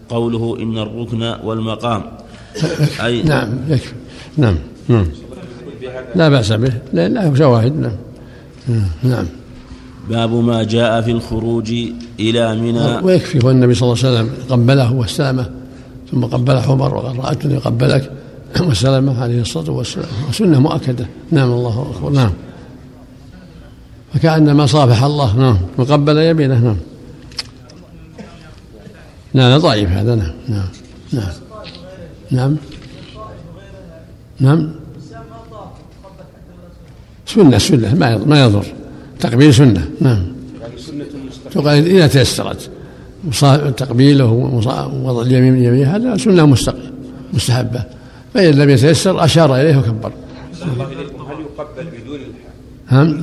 قوله 0.10 0.58
إن 0.60 0.78
الركن 0.78 1.34
والمقام. 1.44 2.04
أي 3.04 3.24
نعم 3.32 3.50
يكفي. 3.70 3.94
نعم 4.38 4.56
نعم. 4.88 5.06
لا 6.16 6.30
بأس 6.30 6.52
به. 6.52 6.74
لأن 6.94 7.14
له 7.14 7.36
شواهد. 7.36 7.74
نعم. 7.80 7.96
نعم. 9.04 9.26
باب 10.10 10.34
ما 10.34 10.64
جاء 10.64 11.02
في 11.02 11.12
الخروج 11.12 11.74
إلى 12.20 12.56
منى. 12.56 12.98
ويكفي 13.04 13.46
هو 13.46 13.52
النبي 13.52 13.74
صلى 13.74 13.94
الله 13.94 14.06
عليه 14.06 14.16
وسلم 14.16 14.30
قبله 14.50 14.94
واستلمه 14.94 15.50
ثم 16.12 16.26
قبل 16.26 16.58
عمر 16.58 16.96
وقال 16.96 17.20
رأيتني 17.20 17.58
قبلك 17.58 18.12
وسلمه 18.70 19.22
عليه 19.22 19.42
الصلاة 19.42 19.72
والسلام. 19.72 20.08
وسنة 20.30 20.60
مؤكدة. 20.60 21.08
نعم 21.32 21.52
الله 21.52 21.92
أكبر. 21.96 22.10
نعم. 22.10 22.32
فكأنما 24.14 24.66
صافح 24.66 25.04
الله. 25.04 25.38
نعم. 25.38 25.58
وقبل 25.78 26.18
يمينه. 26.18 26.60
نعم. 26.60 26.78
لا 29.42 29.58
ضعيف 29.58 29.90
هذا 29.90 30.16
نعم 30.16 30.34
نعم 30.50 30.68
نعم 31.14 31.32
نعم 32.32 32.58
نعم. 34.40 34.72
سنة 37.26 37.58
سنة 37.58 37.96
ما 37.96 38.18
ما 38.18 38.44
يضر. 38.44 38.66
تقبيل 39.20 39.54
سنة 39.54 39.90
نعم. 40.02 40.24
تقال 41.52 41.88
إذا 41.88 42.08
تيسرت. 42.08 42.70
تقبيله 43.78 44.26
ووضع 44.26 45.22
اليمين 45.22 45.64
يمين 45.64 45.86
هذا 45.86 46.18
سنة 46.18 46.46
مستقيم 46.46 46.92
مستحبة. 47.34 47.84
فإن 48.34 48.54
لم 48.54 48.70
يتيسر 48.70 49.24
أشار 49.26 49.56
إليه 49.56 49.78
وكبر. 49.78 50.12
هل 50.62 50.70
يقبل 50.70 51.86
بدون 52.04 52.20
نعم 52.92 53.22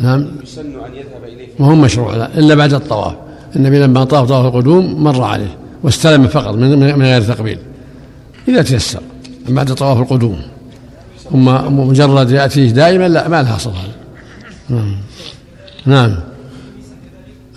نعم. 0.00 0.26
يسن 0.42 0.60
أن 0.60 0.94
يذهب 0.94 1.24
إليه. 1.24 1.48
وهو 1.58 1.74
مشروع 1.74 2.16
لا 2.16 2.38
إلا 2.38 2.54
بعد 2.54 2.74
الطواف. 2.74 3.14
النبي 3.56 3.78
لما 3.78 4.04
طاف 4.04 4.28
طواف 4.28 4.46
القدوم 4.46 5.04
مر 5.04 5.22
عليه 5.22 5.56
واستلم 5.82 6.26
فقط 6.28 6.54
من 6.54 7.02
غير 7.02 7.22
تقبيل 7.22 7.58
إذا 8.48 8.62
تيسر. 8.62 9.00
بعد 9.48 9.74
طواف 9.74 9.98
القدوم 9.98 10.42
أما 11.34 11.68
مجرد 11.68 12.30
يأتيه 12.30 12.70
دائما 12.70 13.08
لا 13.08 13.28
ما 13.28 13.42
لها 13.42 13.56
أصل 13.56 13.70
هذا 13.70 14.84
نعم. 15.86 16.16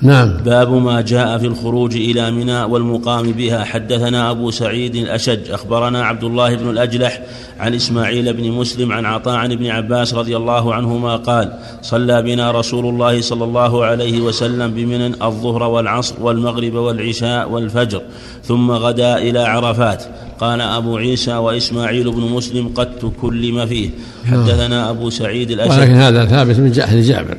نعم. 0.04 0.28
نعم 0.28 0.38
باب 0.38 0.74
ما 0.74 1.02
جاء 1.02 1.38
في 1.38 1.46
الخروج 1.46 1.96
إلى 1.96 2.32
منى 2.32 2.64
والمقام 2.64 3.32
بها. 3.32 3.64
حدثنا 3.64 4.32
أبو 4.32 4.52
سعيد 4.52 4.96
الأشج. 4.96 5.52
أخبرنا 5.52 6.06
عبد 6.06 6.24
الله 6.24 6.56
بن 6.56 6.70
الأجلح 6.70 7.22
عن 7.60 7.74
إسماعيل 7.74 8.34
بن 8.34 8.52
مسلم 8.52 8.92
عن 8.92 9.06
عطاء 9.06 9.36
عن 9.36 9.52
ابن 9.52 9.68
عباس 9.68 10.14
رضي 10.14 10.38
الله 10.38 10.74
عنهما 10.74 11.16
قال 11.16 11.54
صلى 11.82 12.22
بنا 12.22 12.52
رسول 12.52 12.86
الله 12.86 13.22
صلى 13.22 13.44
الله 13.44 13.86
عليه 13.86 14.22
وسلم 14.22 14.72
بمنى 14.72 15.08
الظهر 15.08 15.64
والعصر 15.64 16.16
والمغرب 16.22 16.74
والعشاء 16.74 17.50
والفجر 17.52 18.02
ثم 18.44 18.72
غدا 18.72 19.18
إلى 19.18 19.40
عرفات. 19.40 20.04
قال 20.40 20.62
أبو 20.62 20.98
عيسى 20.98 21.34
وإسماعيل 21.34 22.12
بن 22.12 22.22
مسلم 22.22 22.68
قد 22.76 22.96
تكلم 22.96 23.66
فيه. 23.66 23.90
حدثنا 24.26 24.90
أبو 24.90 25.10
سعيد 25.10 25.52
الأشج. 25.52 25.80
ولكن 25.80 25.94
هذا 25.94 26.26
ثابت 26.26 26.60
من 26.60 26.72
جهل 26.72 27.02
جابر. 27.02 27.38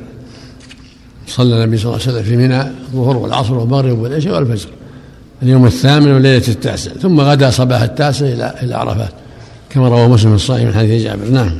صلى 1.27 1.63
النبي 1.63 1.77
صلى 1.77 1.85
الله 1.85 2.01
عليه 2.01 2.11
وسلم 2.11 2.23
في 2.23 2.37
منى 2.37 2.61
الظهر 2.61 3.17
والعصر 3.17 3.53
والمغرب 3.53 3.99
والعشاء 3.99 4.35
والفجر. 4.35 4.69
اليوم 5.43 5.65
الثامن 5.65 6.11
وليلة 6.11 6.47
التاسع. 6.47 6.91
ثم 6.91 7.19
غدا 7.19 7.49
صباح 7.49 7.81
التاسع 7.81 8.25
إلى 8.25 8.53
إلى 8.63 8.75
عرفات. 8.75 9.11
كما 9.69 9.89
روى 9.89 10.07
مسلم 10.07 10.33
الصحيح 10.33 10.63
من 10.63 10.73
حديث 10.73 11.03
جابر. 11.03 11.25
نعم. 11.25 11.51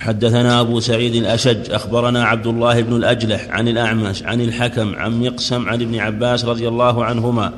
حدثنا 0.00 0.60
أبو 0.60 0.80
سعيد 0.80 1.14
الأشج 1.14 1.70
أخبرنا 1.70 2.24
عبد 2.24 2.46
الله 2.46 2.80
بن 2.80 2.96
الأجلح 2.96 3.46
عن 3.50 3.68
الأعمش 3.68 4.22
عن 4.22 4.40
الحكم 4.40 4.94
عن 4.94 5.20
مقسم 5.20 5.68
عن 5.68 5.82
ابن 5.82 5.98
عباس 5.98 6.44
رضي 6.44 6.68
الله 6.68 7.04
عنهما 7.04 7.52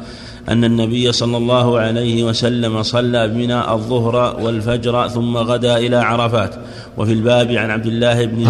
أن 0.48 0.64
النبي 0.64 1.12
صلى 1.12 1.36
الله 1.36 1.78
عليه 1.78 2.24
وسلم 2.24 2.82
صلى 2.82 3.28
بنا 3.28 3.74
الظهر 3.74 4.36
والفجر 4.42 5.08
ثم 5.08 5.36
غدا 5.36 5.78
إلى 5.78 5.96
عرفات. 5.96 6.54
وفي 6.96 7.12
الباب 7.12 7.50
عن 7.50 7.70
عبد 7.70 7.86
الله 7.86 8.24
بن 8.24 8.46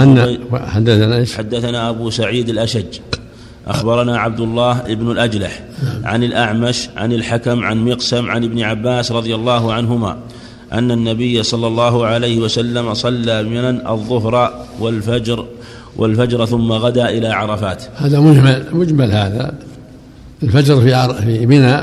حدثنا 0.55 1.17
إيش؟ 1.17 1.37
حدثنا 1.37 1.89
أبو 1.89 2.11
سعيد 2.11 2.49
الأشج. 2.49 2.99
أخبرنا 3.67 4.19
عبد 4.19 4.41
الله 4.41 4.81
بن 4.81 5.11
الأجلح 5.11 5.61
عن 6.05 6.23
الأعمش 6.23 6.89
عن 6.97 7.13
الحكم 7.13 7.65
عن 7.65 7.85
مقسم 7.85 8.31
عن 8.31 8.45
ابن 8.45 8.61
عباس 8.61 9.13
رضي 9.13 9.35
الله 9.35 9.73
عنهما 9.73 10.17
أن 10.73 10.91
النبي 10.91 11.43
صلى 11.43 11.67
الله 11.67 12.07
عليه 12.07 12.39
وسلم 12.39 12.95
صلى 12.95 13.43
من 13.43 13.87
الظهر 13.89 14.65
والفجر 14.81 15.47
والفجر 15.97 16.47
ثم 16.47 16.73
غدا 16.73 17.09
إلى 17.09 17.29
عرفات. 17.29 17.83
هذا 17.97 18.21
مجمل 18.21 18.65
مجمل 18.73 19.11
هذا. 19.13 19.55
الفجر 20.43 20.81
في. 20.81 21.23
في 21.23 21.47
منى 21.47 21.81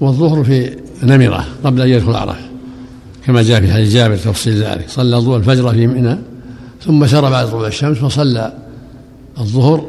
والظهر 0.00 0.44
في 0.44 0.76
نمرة 1.02 1.46
قبل 1.64 1.80
أن 1.80 1.88
يدخل 1.88 2.14
عرفة 2.14 2.40
كما 3.26 3.42
جاء 3.42 3.60
في 3.60 3.72
حديث 3.72 3.92
جابر 3.92 4.16
تفصيل 4.16 4.62
ذلك. 4.64 4.88
صلى 4.88 5.16
الظهر 5.16 5.36
الفجر 5.36 5.72
في 5.72 5.86
منى 5.86 6.18
ثم 6.84 7.06
سار 7.06 7.30
بعد 7.30 7.50
طلوع 7.50 7.66
الشمس 7.66 7.98
فصلى 7.98 8.52
الظهر 9.38 9.84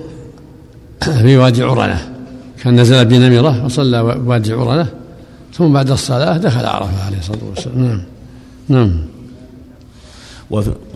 في 1.02 1.38
وادي 1.38 1.64
عرنة. 1.64 2.14
كان 2.64 2.80
نزل 2.80 3.06
بنمرة 3.06 3.66
وصلى 3.66 4.00
وادي 4.00 4.54
عرنة 4.54 4.88
ثم 5.54 5.74
بعد 5.74 5.92
الصلاة 5.92 6.38
دخل 6.38 6.66
عرفة 6.66 7.06
عليه 7.06 7.18
الصلاة 7.18 7.40
والسلام. 7.50 7.80
نعم. 7.80 8.02
نعم. 8.70 9.06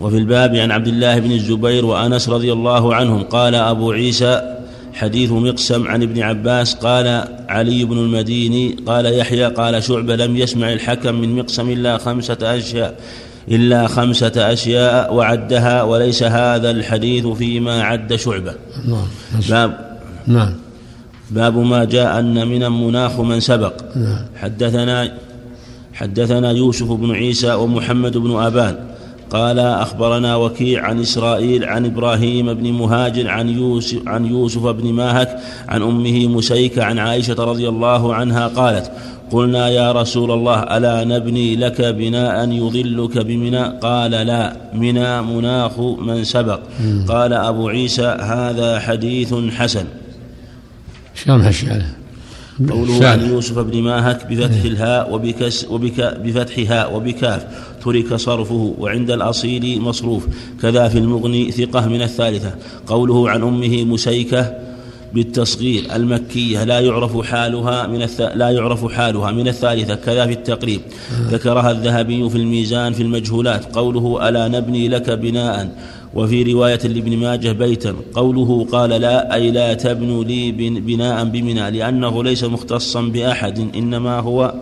وفي 0.00 0.16
الباب 0.18 0.54
عن 0.54 0.70
عبد 0.70 0.88
الله 0.88 1.18
بن 1.18 1.32
الزبير 1.32 1.84
وأنس 1.84 2.28
رضي 2.28 2.52
الله 2.52 2.94
عنهم 2.94 3.22
قال 3.22 3.54
أبو 3.54 3.92
عيسى 3.92 4.57
حديث 4.94 5.32
مقسم 5.32 5.88
عن 5.88 6.02
ابن 6.02 6.22
عباس 6.22 6.74
قال 6.74 7.24
علي 7.48 7.84
بن 7.84 7.98
المديني 7.98 8.76
قال 8.86 9.18
يحيى 9.18 9.44
قال 9.44 9.82
شعبة 9.82 10.16
لم 10.16 10.36
يسمع 10.36 10.72
الحكم 10.72 11.14
من 11.14 11.36
مقسم 11.36 11.70
إلا 11.70 11.98
خمسة 11.98 12.38
أشياء 12.42 12.94
إلا 13.50 13.86
خمسة 13.86 14.52
أشياء 14.52 15.14
وعدها 15.14 15.82
وليس 15.82 16.22
هذا 16.22 16.70
الحديث 16.70 17.26
فيما 17.26 17.82
عد 17.82 18.14
شعبة. 18.14 18.54
نعم 18.88 19.06
باب 19.48 19.98
نعم. 20.26 20.54
باب 21.30 21.58
ما 21.58 21.84
جاء 21.84 22.18
أن 22.18 22.48
من 22.48 22.68
مناخ 22.68 23.20
من 23.20 23.40
سبق. 23.40 23.96
نعم. 23.96 24.18
حدثنا 24.36 25.12
حدثنا 25.92 26.50
يوسف 26.50 26.92
بن 26.92 27.10
عيسى 27.10 27.54
ومحمد 27.54 28.16
بن 28.16 28.36
أبان. 28.36 28.76
قال 29.30 29.58
أخبرنا 29.58 30.36
وكيع 30.36 30.84
عن 30.84 31.00
إسرائيل 31.00 31.64
عن 31.64 31.86
إبراهيم 31.86 32.54
بن 32.54 32.72
مهاجر 32.72 33.30
عن 33.30 33.48
يوسف, 33.48 34.08
عن 34.08 34.26
يوسف 34.26 34.66
بن 34.66 34.92
ماهك 34.92 35.38
عن 35.68 35.82
أمه 35.82 36.26
مسيكة 36.26 36.84
عن 36.84 36.98
عائشة 36.98 37.44
رضي 37.44 37.68
الله 37.68 38.14
عنها 38.14 38.48
قالت 38.48 38.90
قلنا 39.30 39.68
يا 39.68 39.92
رسول 39.92 40.30
الله 40.30 40.62
ألا 40.62 41.04
نبني 41.04 41.56
لك 41.56 41.80
بناء 41.80 42.48
يظلك 42.50 43.18
بمنى؟ 43.18 43.64
قال 43.78 44.10
لا 44.10 44.56
منى 44.74 45.22
مناخ 45.22 45.80
من 45.80 46.24
سبق. 46.24 46.60
قال 47.08 47.32
أبو 47.32 47.68
عيسى 47.68 48.16
هذا 48.20 48.78
حديث 48.78 49.34
حسن. 49.34 49.84
شلون 51.14 51.40
هالشعر 51.40 51.82
قوله 52.70 53.06
عن 53.06 53.28
يوسف 53.28 53.58
بن 53.58 53.82
ماهك 53.82 54.26
بفتح 54.26 54.64
الهاء 54.64 55.14
وبكس 55.14 55.64
وبك 55.70 56.00
بفتحها 56.24 56.86
وبكاف 56.86 57.46
ترك 57.84 58.14
صرفه 58.14 58.74
وعند 58.78 59.10
الأصيل 59.10 59.80
مصروف 59.80 60.26
كذا 60.62 60.88
في 60.88 60.98
المغني 60.98 61.50
ثقة 61.50 61.88
من 61.88 62.02
الثالثة. 62.02 62.54
قوله 62.86 63.30
عن 63.30 63.42
أمه 63.42 63.84
مسيكة 63.84 64.54
بالتصغير 65.14 65.82
المكية 65.94 66.64
لا 66.64 66.80
يعرف 66.80 67.26
حالها 67.26 67.86
من 67.86 68.02
الث... 68.02 68.20
لا 68.20 68.50
يعرف 68.50 68.92
حالها 68.92 69.30
من 69.30 69.48
الثالثة 69.48 69.94
كذا 69.94 70.26
في 70.26 70.32
التقريب. 70.32 70.80
ذكرها 71.30 71.70
الذهبي 71.70 72.30
في 72.30 72.36
الميزان 72.36 72.92
في 72.92 73.02
المجهولات. 73.02 73.76
قوله 73.76 74.28
ألا 74.28 74.48
نبني 74.48 74.88
لك 74.88 75.10
بناء. 75.10 75.68
وفي 76.14 76.52
رواية 76.52 76.78
لابن 76.84 77.16
ماجه 77.16 77.52
بيتا 77.52 77.94
قوله 78.14 78.66
قال 78.72 78.90
لا 78.90 79.34
أي 79.34 79.50
لا 79.50 79.74
تبنوا 79.74 80.24
لي 80.24 80.52
بناء 80.80 81.24
بمنى 81.24 81.70
لأنه 81.70 82.24
ليس 82.24 82.44
مختصا 82.44 83.02
بأحد 83.02 83.76
إنما 83.76 84.20
هو 84.20 84.54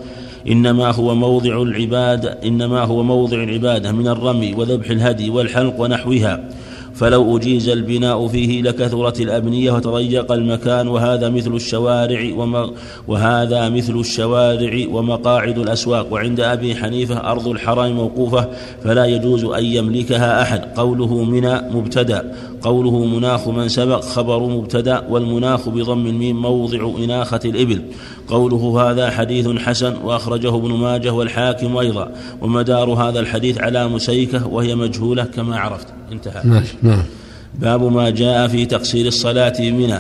إنما 0.49 0.91
هو 0.91 1.15
موضع 1.15 1.63
العبادة 1.63 2.39
إنما 2.45 2.81
هو 2.81 3.03
موضع 3.03 3.43
العبادة 3.43 3.93
من 3.93 4.09
الرمي 4.09 4.55
وذبح 4.55 4.91
الهدي 4.91 5.31
والحلق 5.31 5.81
ونحوها. 5.81 6.49
فلو 6.97 7.37
أجيز 7.37 7.69
البناء 7.69 8.29
فيه 8.29 8.63
لكثرت 8.63 9.21
الأبنية 9.21 9.73
وتضيق 9.73 10.33
المكان 10.33 10.89
وهذا 10.89 11.29
مثل 11.29 11.55
الشوارع 11.55 12.35
وما 12.37 12.71
وهذا 13.09 13.69
مثل 13.69 13.99
الشوارع 14.01 14.87
ومقاعد 14.91 15.59
الأسواق. 15.59 16.13
وعند 16.13 16.41
أبي 16.41 16.77
حنيفة 16.77 17.17
أرض 17.17 17.49
الحرم 17.49 17.93
موقوفة 17.93 18.49
فلا 18.85 19.05
يجوز 19.05 19.45
أن 19.45 19.65
يملكها 19.65 20.43
أحد. 20.43 20.61
قوله 20.77 21.25
منى 21.25 21.55
مبتدأ. 21.75 22.35
قوله 22.63 23.05
مناخ 23.05 23.49
من 23.49 23.69
سبق 23.69 24.01
خبر 24.01 24.41
مبتدأ 24.41 25.03
والمناخ 25.11 25.69
بضم 25.69 26.07
الميم 26.07 26.43
موضع 26.43 26.91
إناخة 26.99 27.41
الإبل. 27.45 27.83
قوله 28.29 28.91
هذا 28.91 29.11
حديث 29.11 29.49
حسن 29.49 29.95
وأخرجه 30.05 30.57
ابن 30.57 30.73
ماجه 30.73 31.13
والحاكم 31.13 31.77
أيضا. 31.77 32.13
ومدار 32.41 32.91
هذا 32.91 33.21
الحديث 33.21 33.59
على 33.59 33.89
مسيكة 33.89 34.47
وهي 34.47 34.75
مجهولة 34.75 35.25
كما 35.25 35.59
عرفت. 35.59 35.96
انتهى. 36.13 36.63
نعم 36.83 37.03
باب 37.59 37.83
ما 37.93 38.11
جاء 38.11 38.49
في 38.49 38.67
تقصير 38.67 39.07
الصلاة 39.07 39.53
بمنى 39.59 39.99